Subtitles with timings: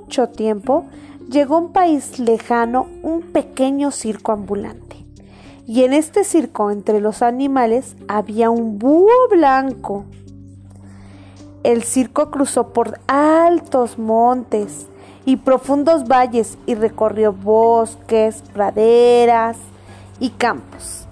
[0.00, 0.84] mucho tiempo,
[1.28, 4.96] llegó a un país lejano un pequeño circo ambulante.
[5.66, 10.04] Y en este circo, entre los animales, había un búho blanco.
[11.62, 14.86] El circo cruzó por altos montes
[15.26, 19.58] y profundos valles y recorrió bosques, praderas
[20.20, 21.06] y campos.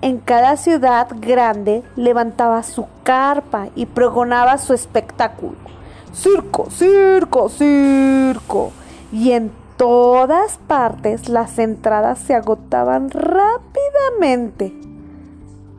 [0.00, 5.63] En cada ciudad grande levantaba su carpa y pregonaba su espectáculo.
[6.14, 8.72] Circo, circo, circo.
[9.12, 14.72] Y en todas partes las entradas se agotaban rápidamente,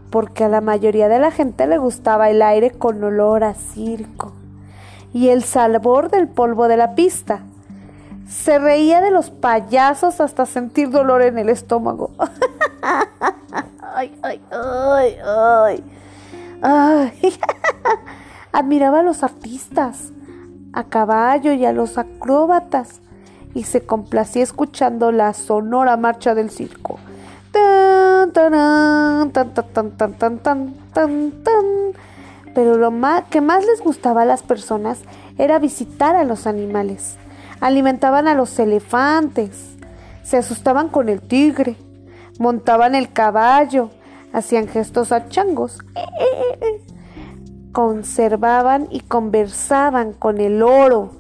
[0.10, 4.34] porque a la mayoría de la gente le gustaba el aire con olor a circo
[5.14, 7.40] y el sabor del polvo de la pista.
[8.28, 12.12] Se reía de los payasos hasta sentir dolor en el estómago.
[13.96, 15.84] ay, ay, ay, ay.
[16.62, 17.40] ay.
[18.52, 20.12] Admiraba a los artistas,
[20.76, 23.00] a caballo y a los acróbatas
[23.56, 27.00] y se complacía escuchando la sonora marcha del circo.
[32.54, 32.92] Pero lo
[33.30, 35.00] que más les gustaba a las personas
[35.38, 37.16] era visitar a los animales.
[37.62, 39.78] Alimentaban a los elefantes,
[40.24, 41.78] se asustaban con el tigre,
[42.38, 43.92] montaban el caballo,
[44.34, 45.80] hacían gestos a changos,
[47.76, 51.12] conservaban y conversaban con el oro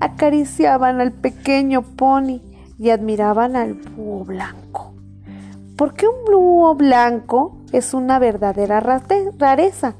[0.00, 2.40] acariciaban al pequeño pony
[2.80, 4.92] y admiraban al búho blanco.
[5.76, 9.94] Porque un búho blanco es una verdadera rareza.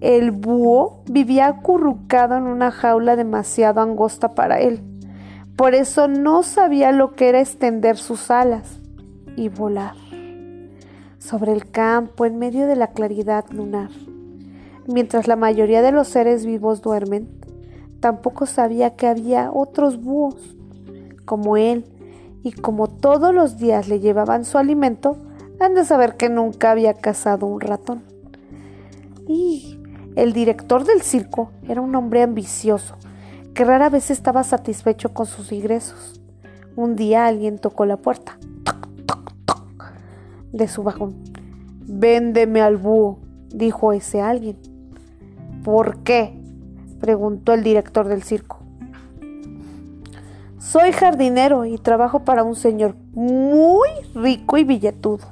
[0.00, 4.80] El búho vivía acurrucado en una jaula demasiado angosta para él.
[5.56, 8.78] Por eso no sabía lo que era extender sus alas
[9.34, 9.96] y volar
[11.18, 13.90] sobre el campo en medio de la claridad lunar.
[14.86, 17.28] Mientras la mayoría de los seres vivos duermen,
[18.00, 20.56] tampoco sabía que había otros búhos
[21.24, 21.86] como él,
[22.42, 25.16] y como todos los días le llevaban su alimento,
[25.58, 28.02] han de saber que nunca había cazado un ratón.
[29.26, 29.78] Y
[30.16, 32.96] el director del circo era un hombre ambicioso,
[33.54, 36.20] que rara vez estaba satisfecho con sus ingresos.
[36.76, 38.38] Un día alguien tocó la puerta
[40.52, 41.14] de su vagón.
[41.86, 44.73] Véndeme al búho, dijo ese alguien.
[45.64, 46.34] ¿Por qué?
[47.00, 48.58] preguntó el director del circo.
[50.58, 55.26] Soy jardinero y trabajo para un señor muy rico y billetudo.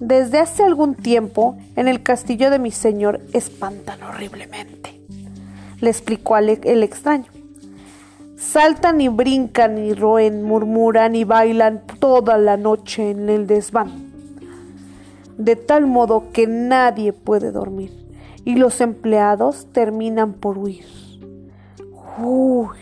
[0.00, 5.00] Desde hace algún tiempo en el castillo de mi señor espantan horriblemente,
[5.80, 7.30] le explicó el extraño.
[8.36, 14.12] Saltan y brincan y roen, murmuran y bailan toda la noche en el desván,
[15.36, 18.07] de tal modo que nadie puede dormir
[18.48, 20.86] y los empleados terminan por huir.
[22.16, 22.78] Uy,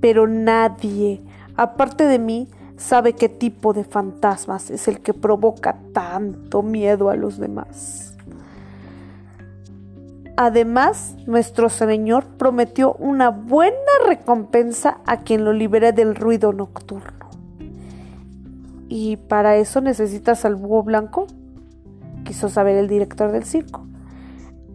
[0.00, 1.20] pero nadie,
[1.56, 7.16] aparte de mí, sabe qué tipo de fantasmas es el que provoca tanto miedo a
[7.16, 8.14] los demás.
[10.36, 13.74] Además, nuestro Señor prometió una buena
[14.06, 17.30] recompensa a quien lo libere del ruido nocturno.
[18.88, 21.26] ¿Y para eso necesitas al búho blanco?
[22.24, 23.87] Quiso saber el director del circo.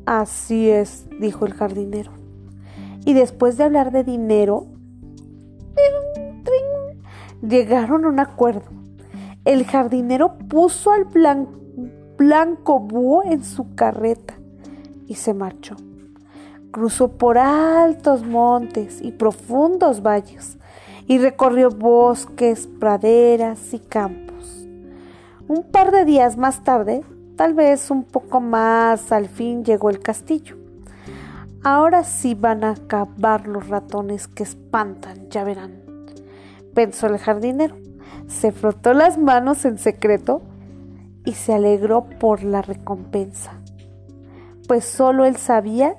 [0.05, 2.11] Así es, dijo el jardinero.
[3.05, 4.67] Y después de hablar de dinero,
[7.41, 8.63] llegaron a un acuerdo.
[9.45, 11.05] El jardinero puso al
[12.17, 14.35] blanco búho en su carreta
[15.07, 15.75] y se marchó.
[16.71, 20.57] Cruzó por altos montes y profundos valles
[21.07, 24.65] y recorrió bosques, praderas y campos.
[25.47, 27.03] Un par de días más tarde
[27.35, 30.55] Tal vez un poco más al fin llegó el castillo.
[31.63, 35.81] Ahora sí van a acabar los ratones que espantan, ya verán,
[36.75, 37.75] pensó el jardinero.
[38.27, 40.43] Se frotó las manos en secreto
[41.25, 43.53] y se alegró por la recompensa,
[44.67, 45.95] pues solo él sabía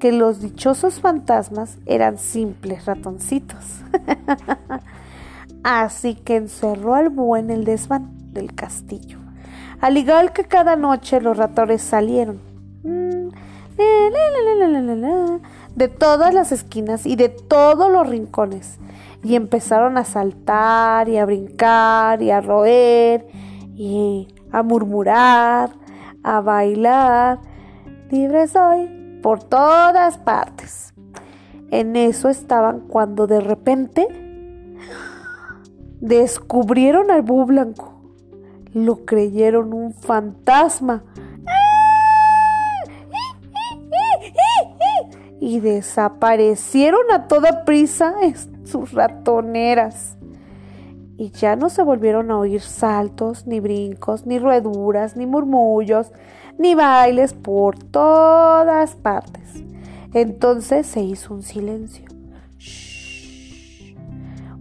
[0.00, 3.82] que los dichosos fantasmas eran simples ratoncitos.
[5.62, 9.21] Así que encerró al búho en el desván del castillo
[9.82, 12.40] al igual que cada noche los ratones salieron
[15.74, 18.78] de todas las esquinas y de todos los rincones
[19.24, 23.26] y empezaron a saltar y a brincar y a roer
[23.74, 25.70] y a murmurar,
[26.22, 27.40] a bailar.
[28.08, 30.94] Libre soy por todas partes.
[31.72, 34.06] En eso estaban cuando de repente
[36.00, 37.91] descubrieron al búho blanco
[38.74, 41.04] lo creyeron un fantasma
[45.40, 48.34] y desaparecieron a toda prisa en
[48.66, 50.16] sus ratoneras.
[51.16, 56.12] Y ya no se volvieron a oír saltos, ni brincos, ni rueduras, ni murmullos,
[56.58, 59.64] ni bailes por todas partes.
[60.14, 62.06] Entonces se hizo un silencio.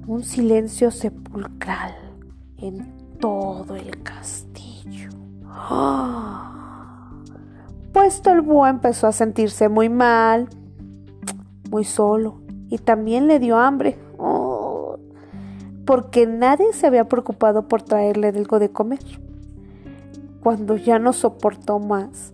[0.07, 1.93] un silencio sepulcral
[2.57, 5.09] en todo el castillo.
[7.93, 10.49] Puesto el búho empezó a sentirse muy mal,
[11.69, 13.97] muy solo, y también le dio hambre,
[15.85, 18.99] porque nadie se había preocupado por traerle algo de comer.
[20.41, 22.33] Cuando ya no soportó más,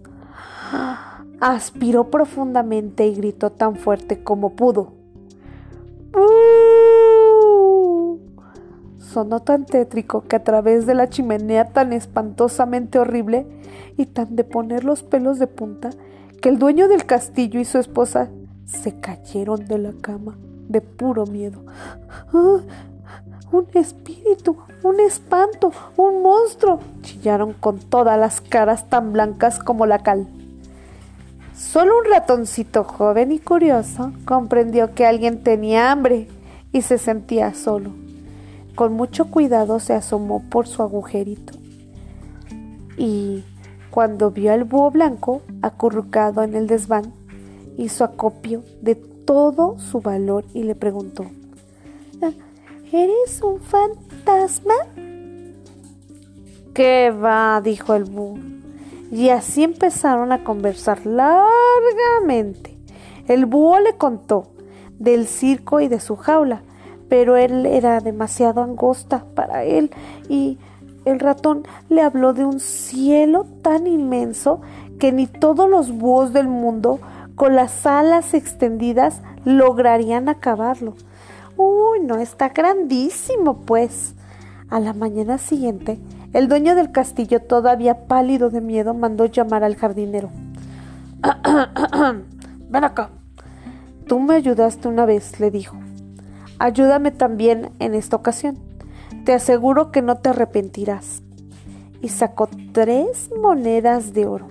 [1.39, 4.96] aspiró profundamente y gritó tan fuerte como pudo.
[9.17, 13.47] Sonó tan tétrico que a través de la chimenea tan espantosamente horrible
[13.97, 15.89] y tan de poner los pelos de punta,
[16.39, 18.29] que el dueño del castillo y su esposa
[18.67, 20.37] se cayeron de la cama
[20.69, 21.65] de puro miedo.
[22.31, 22.59] ¡Ah!
[23.51, 29.97] Un espíritu, un espanto, un monstruo, chillaron con todas las caras tan blancas como la
[29.97, 30.27] cal.
[31.55, 36.27] Solo un ratoncito joven y curioso comprendió que alguien tenía hambre
[36.71, 38.06] y se sentía solo.
[38.77, 41.53] Con mucho cuidado se asomó por su agujerito
[42.95, 43.43] y
[43.89, 47.11] cuando vio al búho blanco acurrucado en el desván,
[47.75, 51.25] hizo acopio de todo su valor y le preguntó,
[52.91, 54.75] ¿Eres un fantasma?
[56.75, 57.59] ¿Qué va?
[57.61, 58.37] dijo el búho.
[59.11, 62.77] Y así empezaron a conversar largamente.
[63.27, 64.51] El búho le contó
[64.99, 66.61] del circo y de su jaula,
[67.09, 69.91] pero él era demasiado angosta para él
[70.29, 70.57] y
[71.05, 74.61] el ratón le habló de un cielo tan inmenso
[74.99, 76.99] que ni todos los búhos del mundo
[77.35, 80.95] con las alas extendidas lograrían acabarlo.
[81.55, 84.15] Uy, no, está grandísimo, pues.
[84.69, 85.97] A la mañana siguiente,
[86.33, 90.29] el dueño del castillo, todavía pálido de miedo, mandó llamar al jardinero.
[92.69, 93.11] Ven acá.
[94.07, 95.77] Tú me ayudaste una vez, le dijo.
[96.59, 98.57] Ayúdame también en esta ocasión.
[99.25, 101.21] Te aseguro que no te arrepentirás.
[102.01, 104.47] Y sacó tres monedas de oro.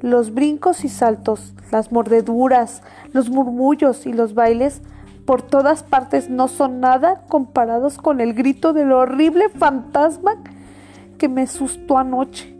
[0.00, 2.82] Los brincos y saltos, las mordeduras,
[3.12, 4.82] los murmullos y los bailes
[5.24, 10.36] por todas partes no son nada comparados con el grito del horrible fantasma
[11.18, 12.54] que me asustó anoche.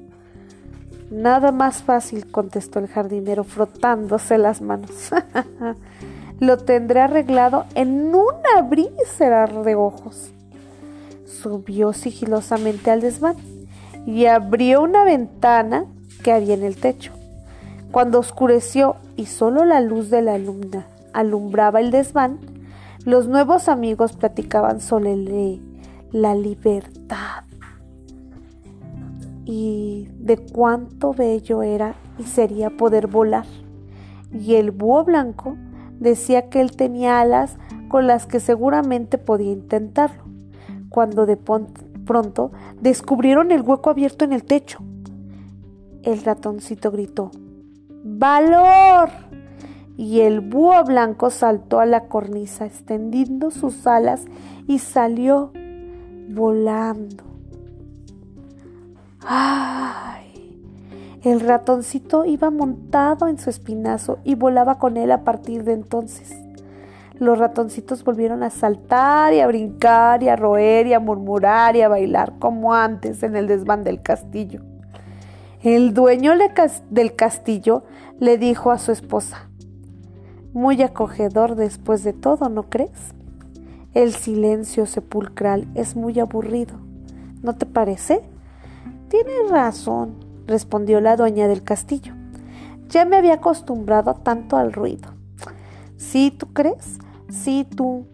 [1.11, 4.91] Nada más fácil, contestó el jardinero frotándose las manos.
[6.38, 10.31] Lo tendré arreglado en un abrir y de ojos.
[11.25, 13.37] Subió sigilosamente al desván
[14.06, 15.87] y abrió una ventana
[16.23, 17.12] que había en el techo.
[17.91, 22.38] Cuando oscureció y solo la luz de la luna alumbraba el desván,
[23.05, 25.17] los nuevos amigos platicaban sobre
[26.12, 27.44] la libertad
[29.47, 33.47] y de cuánto bello era y sería poder volar.
[34.33, 35.56] Y el búho blanco
[35.99, 37.57] decía que él tenía alas
[37.89, 40.25] con las que seguramente podía intentarlo,
[40.89, 44.79] cuando de pronto descubrieron el hueco abierto en el techo.
[46.03, 47.31] El ratoncito gritó,
[48.05, 49.11] ¡Valor!
[49.97, 54.25] Y el búho blanco saltó a la cornisa, extendiendo sus alas
[54.67, 55.53] y salió
[56.29, 57.25] volando.
[59.21, 60.15] ¡Ay!
[61.26, 66.33] El ratoncito iba montado en su espinazo y volaba con él a partir de entonces.
[67.18, 71.83] Los ratoncitos volvieron a saltar y a brincar y a roer y a murmurar y
[71.83, 74.61] a bailar como antes en el desván del castillo.
[75.64, 76.30] El dueño
[76.90, 77.83] del castillo
[78.21, 79.50] le dijo a su esposa,
[80.52, 83.14] muy acogedor después de todo, ¿no crees?
[83.95, 86.76] El silencio sepulcral es muy aburrido,
[87.42, 88.23] ¿no te parece?
[89.09, 92.15] Tienes razón, respondió la dueña del castillo.
[92.88, 95.11] Ya me había acostumbrado tanto al ruido.
[95.97, 96.99] ¿Sí tú crees?
[97.31, 98.07] Si tú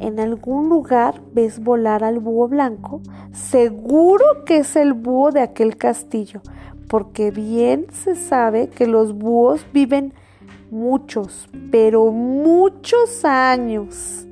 [0.00, 3.00] en algún lugar ves volar al búho blanco,
[3.32, 6.40] seguro que es el búho de aquel castillo,
[6.88, 10.12] porque bien se sabe que los búhos viven
[10.70, 14.26] muchos, pero muchos años.